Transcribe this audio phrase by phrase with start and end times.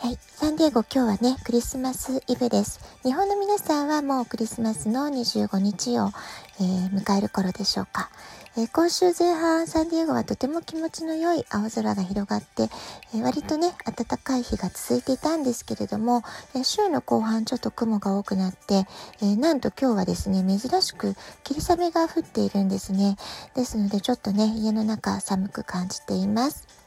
[0.00, 0.18] はい。
[0.30, 2.78] サンディエゴ今日はね、クリスマスイブです。
[3.02, 6.12] 日本の皆さんはもうクリスマスの25日を、
[6.60, 8.08] えー、迎える頃でしょうか。
[8.56, 12.68] えー、今週前半、サンディエゴはとても気持ちの良い青空が広がって、
[13.12, 16.22] えー、割とね、暖かい日が続いていたんですけれども、
[16.54, 18.86] え週の後半ちょっと雲が多くなって、
[19.20, 23.16] えなんと今日はですね、珍しく霧雨が降っているんですね。
[23.56, 26.77] ですのでちょっとね、家の中寒く感じています。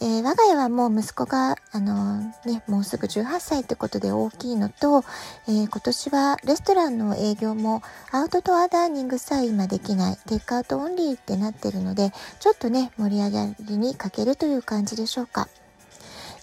[0.00, 5.04] えー、我が家はもう息子が、あの、ね、もうすぐ18歳ってことで大きいのと、
[5.48, 15.48] えー、今年はレストランの営業もアウトドアダーニングさえ今できない、テイクアウトオンリーってなってるので、ちょっとね、盛り上がりに欠けるという感じでしょうか。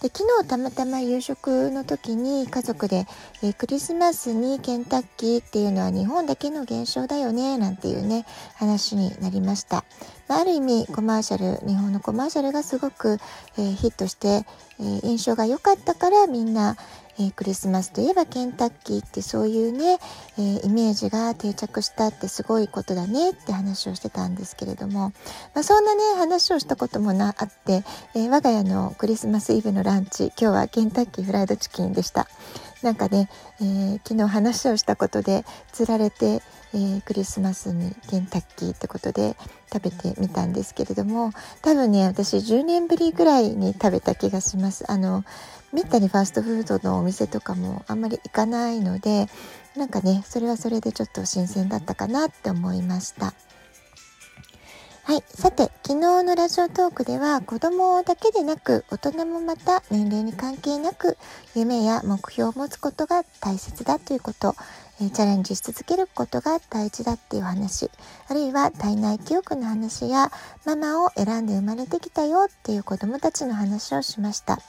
[0.02, 3.06] で昨日たまたま夕食の時に家族で、
[3.44, 9.86] えー、クリスマスにケンタッキーっていうのは日本だけの現象だよねなんていうね話になりました。
[10.28, 13.20] まあ、ある意味コマーシャル日本のコマーシャルがすごく、
[13.60, 14.28] えー、ヒットして、
[14.80, 16.78] えー、印象が良かったからみんな、
[17.20, 19.98] えー、クリスマスといえばケンタッキーってそういうね、
[20.38, 25.14] えー、イメージが定着したってすごいことだねって話をしてたんですけれども、
[25.54, 27.84] まあ、そんなね話をしたこともなあって、
[28.16, 32.28] えー、我が家のクリスマスイブのランチ今日はケンタッキーフライドチキンでした。
[32.82, 36.42] なんかね、えー、昨日話をしたことでつられて、
[36.73, 39.36] えー、クリスマスにケンタッキーってことで
[39.72, 45.23] 食べてみたんですけれども多分ね私10年ぶりぐらいに食べた気がしますあの
[45.73, 49.27] めったにファーストフードのお店とかもあんまり行かないので
[49.75, 53.33] なんかねそれはそれでちょっと新鮮だったかなって思いました
[55.04, 55.23] はい。
[55.27, 61.17] さて、昨日のラジオトークでは子供だけでなく大人もまた年齢に関係なく
[61.55, 64.55] 夢や目標を持つことが大切だということ、
[65.04, 67.89] えチャレンジし続けることが大事だっていう話、
[68.28, 70.32] あるいは体内記憶の話や
[70.64, 74.60] ママを選んで生まれてきたよっていう子供たちの話をしました。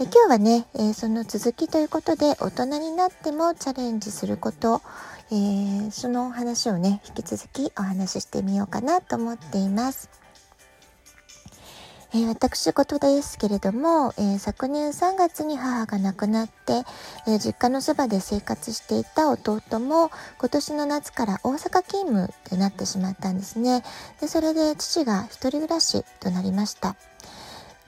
[0.00, 4.80] え今日はね、え、その続きということで大人になってもチャレンジすること、
[5.30, 10.21] えー、その話をね引き続きお話ししてみようかなと思っています。
[12.14, 16.84] えー、私事ですけれども、えー、昨年3月に母が亡くなって、
[17.26, 23.82] えー、実家のそばで生活していた弟も今年の夏から大阪勤務ってなってしまったんですね。
[24.20, 26.96] でそれで父が一人暮らしとなりました。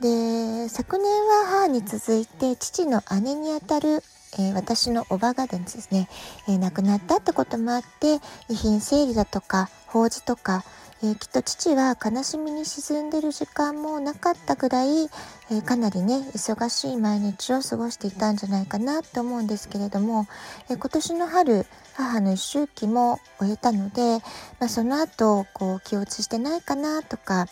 [0.00, 4.02] で昨年は母に続いて父の姉にあたる、
[4.38, 6.08] えー、私のおばがですね、
[6.48, 10.64] えー、亡くなったってこともあって遺品整理だとか法事とか、
[11.02, 15.08] えー、きっと父は悲しみに沈んでる時間もなかったぐらい、
[15.50, 20.26] えかなりね忙しい毎日を過ごしていたんじゃないかなと思うんですけれども、
[20.70, 24.18] え今年の春母の一周期も終えたので、
[24.60, 27.46] まあ、その後こう気落ちしてないかなとか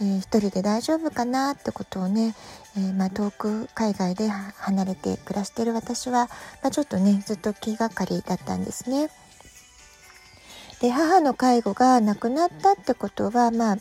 [0.00, 2.34] えー、一人で大丈夫かなってことをね、
[2.76, 6.26] えー、まあ、遠く海外で離れて暮らしている私は、
[6.62, 9.08] まあ、ちょっとねずっと気がかりだったんですね。
[10.84, 13.76] で母の介護がなくなったってことはまあ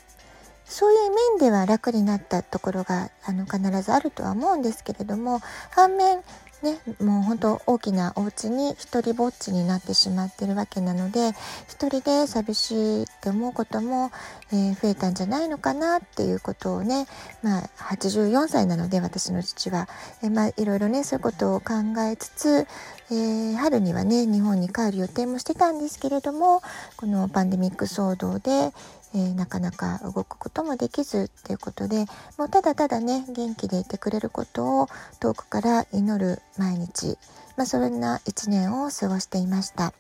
[0.64, 6.22] そういう面では楽になったところがあの必ずあるとは思うんですけれども反面
[6.64, 11.32] ね、もう本当大きなお家に一人ぼっちになってしまってるわけなので
[11.68, 14.12] 一人で寂しいって思うことも、
[14.54, 17.06] えー、増えたんじゃないのかなっていうことをね、
[17.42, 19.90] まあ、84歳なので私の父は、
[20.24, 21.74] えー、まあ、いろいろねそういうことを考
[22.10, 22.68] えつつ、
[23.12, 26.62] えー、春にはね日本に帰る予定もしてたんですけれども
[26.96, 28.72] このパンデミック騒動で、
[29.16, 32.06] えー、なかなか動くこともできずっていうことで
[32.38, 34.88] もうただただね元気でいてくれることを
[35.20, 37.18] 遠くから祈る毎日、
[37.56, 39.94] まあ、そんな一年を過ごしていました。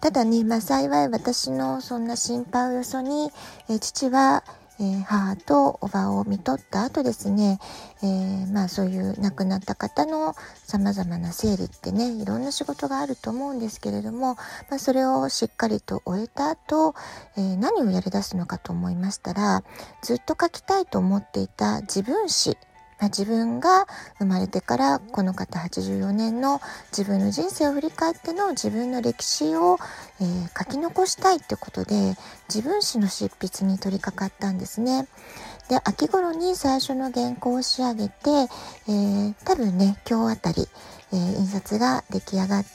[0.00, 3.30] ただね、まあ、幸い私のそんな心配をよそに、
[3.68, 4.44] えー、父は
[4.78, 7.58] えー、母とおばを見とった後ですね、
[8.02, 14.34] えー、まあそういう亡くなった方のさまざまな整理ってねいろんな仕事があると思うんですけれども、
[14.68, 16.94] まあ、それをしっかりと終えた後、
[17.36, 19.64] えー、何をやりだすのかと思いましたら
[20.02, 22.58] ずっと書きたいと思っていた自分史
[22.98, 23.86] まあ、自分が
[24.18, 26.60] 生まれてからこの方84年の
[26.96, 29.78] 自分の人生を振り返っての自分の歴史を、
[30.20, 32.14] えー、書き残したいってことで
[32.48, 35.06] 自分史の執筆に取り掛かったんですね。
[35.68, 38.30] で秋頃に最初の原稿を仕上げて、
[38.88, 40.68] えー、多分ね今日あたり、
[41.12, 42.68] えー、印刷が出来上がって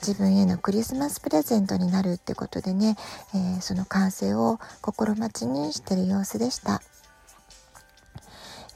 [0.00, 2.96] 自分へのクリスマスプレゼントになるってことでね、
[3.34, 6.80] え、その完成を心待ちにしてる様子でした。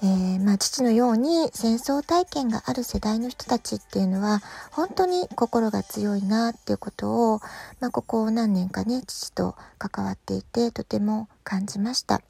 [0.04, 7.40] えー、まあ、父のように戦争体験がある世代の人たちっていうのは本当に心が強いなっていうことを、
[7.80, 12.20] まあ、ここ何年かね父と関わっていてとても感じました。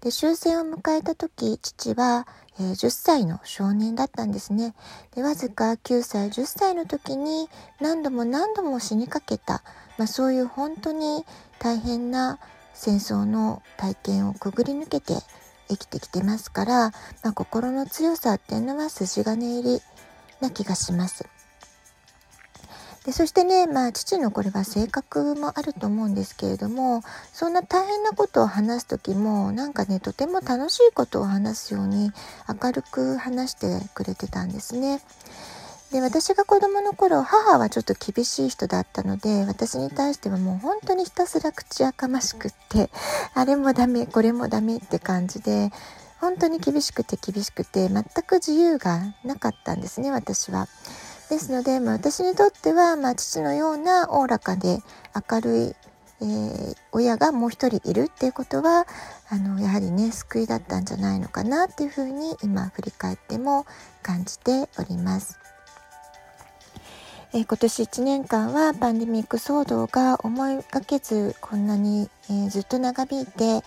[0.00, 2.26] で終戦を迎えた時父は、
[2.58, 4.74] えー、10歳の少年だったんですね
[5.14, 7.48] でわずか9歳10歳の時に
[7.80, 9.62] 何度も何度も死にかけた、
[9.96, 11.24] まあ、そういう本当に
[11.58, 12.38] 大変な
[12.74, 15.14] 戦争の体験をくぐり抜けて
[15.68, 16.90] 生きてきてますから、
[17.22, 19.82] まあ、心の強さっていうのは筋金入り
[20.40, 21.26] な気がします。
[23.06, 27.02] でそしてね、まあ、父のこれは性格もあると思うんですけれども
[27.32, 32.10] そんな大変なことを話す時もなんかねとても楽しいことを話すように
[32.62, 35.00] 明るく話してくれてたんですね。
[35.96, 42.90] で私が子供の頃母はちょっと厳しい人だったので私に対してはもう本当にひたすら口やかましくって
[43.32, 45.70] あれもダメこれもダメって感じで
[46.20, 50.68] 本当に厳しくて厳しくて全く自由がなかったんですね私は。
[51.30, 54.80] ですので、まあ、私にとっては、まあ、父のようなおおらかで
[55.30, 55.60] 明るい、
[56.20, 58.86] えー、親がもう一人いるっていうことは
[59.30, 63.64] あのやはりね救いだったんじゃないのかなっていうふうに今振り返っても
[64.02, 65.38] 感じております。
[67.32, 73.62] えー、今年1年間はパンデミック騒動が思いがけずこんなに、えー、ずっと長引いて、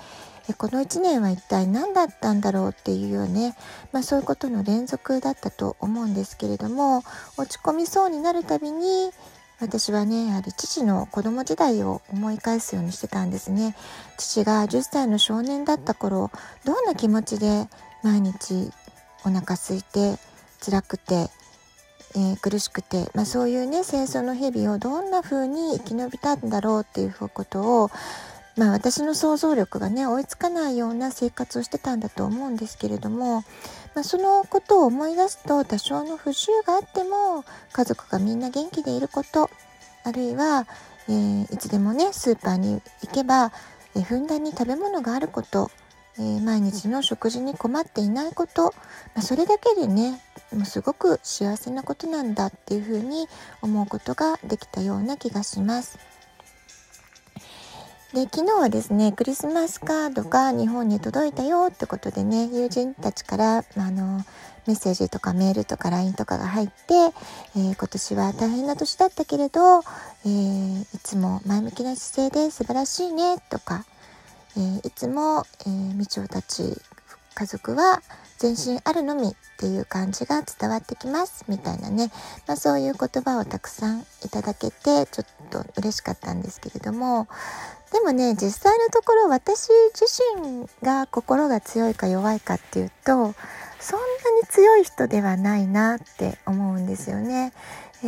[0.50, 3.56] えこの1年は一体何だったんだろうっていうよね、
[3.92, 7.04] まあ、そういうことの連続だったと思うんですけれども
[7.38, 9.12] 落ち込みそうになるたびに
[9.60, 13.76] 私はねやはり父の子供時代を思い返すようにしてたんですね。
[14.18, 16.32] 父が10歳の少年だった頃
[16.66, 17.68] どんな気持ちで
[18.02, 18.72] 毎日
[19.26, 20.18] お腹空いて
[20.64, 21.30] 辛くて
[22.16, 27.92] えー、苦しくて、まあ、そういうね戦争の日々をどんな風に生き延びたんだろうっていうことを、
[28.58, 33.44] まあ、私の想像力がね追いつかないような生活をしてたんだと思うんですけれども、
[33.96, 39.50] まあ、そのことを思い出すと多少の不自由があっても家族がみんな元気でいること
[40.04, 40.68] あるいは、
[41.08, 43.52] えー、いつでもねスーパーに行けば、
[43.96, 45.70] えー、ふんだんに食べ物があること
[46.20, 48.74] え、毎日の食事に困っていないこと、
[49.16, 50.22] まあ、それだけでね
[50.54, 53.28] もうすごく幸せなことなんだっていうふうに
[53.62, 56.00] 思うことができたような気がします。
[58.13, 64.25] で昨日はですねクリスマスカードが日本に届いたよってことでね友人たちから、あ、の
[64.66, 66.74] メッセージとかメールとか LINE とかが入って、
[67.56, 73.86] えー、今年は大変な年だったけれど、えー、いつも前向きな姿勢で素晴らしいねとか
[74.57, 76.63] えー、いつも、えー、みちおたち
[77.39, 78.01] 家族は
[78.38, 82.12] 全身あるのみっていう感じが伝わってきますみたいなね、
[82.47, 87.30] まあ、そういう言葉をたくさんいただけてちょっと嬉しかったんですけれども
[87.94, 90.06] でもね実際のところ私自
[90.36, 93.33] 身が心が強いか弱いかっていうとそんなに
[94.50, 97.53] 強い人ではないなって思うんですよね。
[98.01, 98.07] え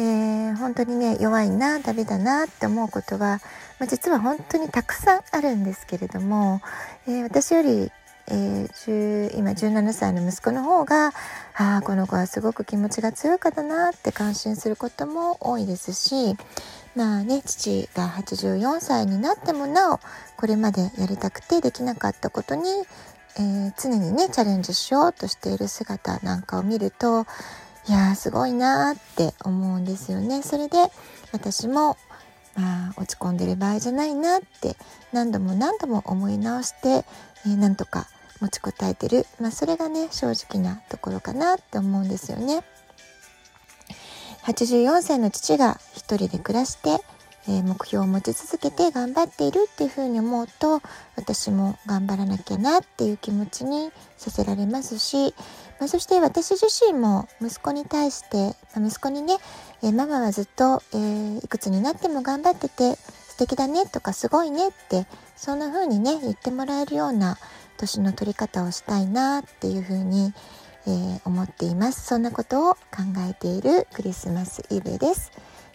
[0.51, 3.41] ー、本当にね弱いなダメだなって思うことは、
[3.79, 6.61] まあ、実は本当にたくさんあるんですけれども、
[7.07, 7.91] えー、私より、
[8.33, 11.07] えー、今17歳の息子の方が
[11.53, 16.37] ああこの子はすごく気持ちが強い方だなって感心することも多いですし
[16.95, 19.99] まあね父が84歳になってもなお
[20.37, 22.63] これまでやりたくてできなかったことに、
[23.37, 27.25] えー、常にねチャレンジしようとしている姿なんかを見ると
[27.89, 30.43] いやーすごいなーって思うんですよね。
[30.43, 30.77] それで
[31.33, 31.97] 私も
[32.55, 34.77] まあ落ち込んでる場合じゃないなって
[35.11, 37.03] 何度も何度も思い直して、
[37.45, 38.07] えー、なんとか
[38.41, 42.63] 持ちこたえてる、まあ、それがね正直なところかなって思うんですよね。
[44.43, 46.99] 84歳の父が一人で暮らして
[47.47, 50.81] えー、目標を持ち続けて頑張っているっていうふうに思うと
[51.15, 55.33] 私も頑張らなきゃなっていう気持ちにさせられますし、
[55.79, 59.37] まあ、そして私自身も息子に対して、まあ、息子にね、
[59.81, 67.37] えー、ママはずっと、えー、いくつになっても頑張ってて素敵だねとかすごいねってそんな風にね言ってもらえるような
[67.81, 70.33] 年の取り方をしたいなっていう風に、
[70.85, 72.05] えー、思っています。
[72.05, 72.79] そんなことを考
[73.29, 75.31] えているクリスマスイブです。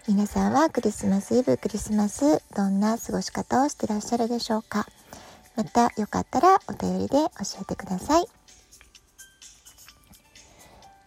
[0.08, 4.86] 皆さんはクリスマスイブクリスマスどんな過ごし方をしてらっしゃるでしょうか。
[5.56, 7.28] またよかったらお便りで教
[7.62, 8.26] えてください。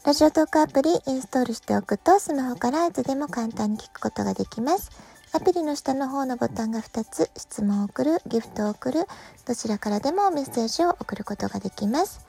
[0.06, 4.92] ラジオトークアプリインストールしておくとスマホからいつでも簡単に聞くことができます。
[5.32, 9.08] アプリの下の方のボタンが2つ、質問を送る、ギフトを送る、
[9.46, 12.22] どちらからでもメッセージを送ることができます。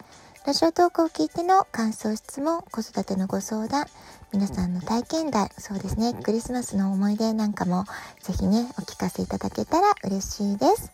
[0.47, 3.87] ラジオトークを聞いての感想、質問、子育てのご相談、
[4.33, 7.85] 皆さんの体験談、そうですね、クリスマスの思い出なんかも
[8.23, 10.93] ぜひね、お聞かせいただけたら嬉しいです。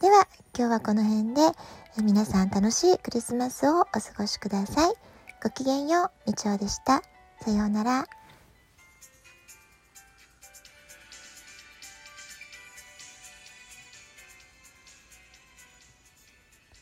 [0.00, 1.52] では、今日はこの辺で、
[2.00, 4.94] 皆さん楽しいクリスマスをお過ごしください。
[5.42, 7.02] ごきげんよう、みちおでした。
[7.44, 8.19] さようなら。